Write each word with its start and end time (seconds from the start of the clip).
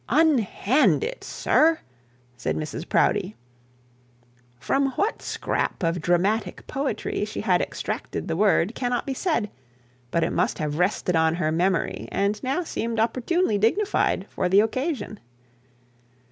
'Unhand 0.09 1.03
it, 1.03 1.23
sir!' 1.23 1.77
said 2.35 2.55
Mrs 2.57 2.89
Proudie. 2.89 3.35
From 4.57 4.89
what 4.93 5.21
scrap 5.21 5.83
of 5.83 6.01
dramatic 6.01 6.65
poetry 6.65 7.23
she 7.23 7.41
had 7.41 7.61
extracted 7.61 8.27
the 8.27 8.35
word 8.35 8.73
cannot 8.73 9.05
be 9.05 9.13
said; 9.13 9.51
but 10.09 10.23
it 10.23 10.31
must 10.33 10.57
have 10.57 10.79
rested 10.79 11.15
on 11.15 11.35
her 11.35 11.51
memory, 11.51 12.09
and 12.11 12.41
now 12.41 12.63
seemed 12.63 12.99
opportunely 12.99 13.59
dignified 13.59 14.25
for 14.27 14.49
the 14.49 14.61
occasion. 14.61 15.19